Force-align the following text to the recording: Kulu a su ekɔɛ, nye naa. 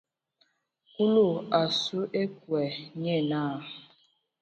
Kulu 0.91 1.27
a 1.59 1.61
su 1.79 1.99
ekɔɛ, 2.21 2.63
nye 3.01 3.15
naa. 3.29 3.55